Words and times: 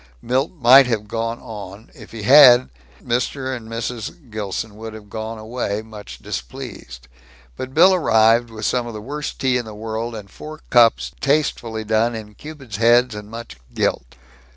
Milt 0.23 0.53
might 0.55 0.87
have 0.87 1.07
gone 1.07 1.37
on... 1.39 1.91
if 1.93 2.09
he 2.11 2.23
had, 2.23 2.71
Mr. 3.03 3.55
and 3.55 3.69
Mrs. 3.69 4.31
Gilson 4.31 4.75
would 4.77 4.95
have 4.95 5.11
gone 5.11 5.37
away, 5.37 5.83
much 5.83 6.17
displeased. 6.17 7.07
But 7.55 7.75
Bill 7.75 7.93
arrived, 7.93 8.49
with 8.49 8.65
some 8.65 8.87
of 8.87 8.93
the 8.95 8.99
worst 9.01 9.39
tea 9.39 9.57
in 9.57 9.65
the 9.65 9.75
world, 9.75 10.15
and 10.15 10.27
four 10.27 10.61
cups 10.71 11.11
tastefully 11.21 11.83
done 11.83 12.15
in 12.15 12.33
cupids' 12.33 12.77
heads 12.77 13.13
and 13.13 13.29
much 13.29 13.57
gilt. 13.75 14.15